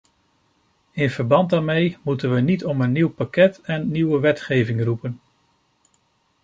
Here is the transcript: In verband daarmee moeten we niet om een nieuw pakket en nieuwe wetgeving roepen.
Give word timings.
In 0.91 1.09
verband 1.09 1.49
daarmee 1.49 1.97
moeten 2.01 2.33
we 2.33 2.39
niet 2.41 2.65
om 2.65 2.81
een 2.81 2.91
nieuw 2.91 3.09
pakket 3.09 3.61
en 3.61 3.91
nieuwe 3.91 4.19
wetgeving 4.19 4.83
roepen. 4.83 5.21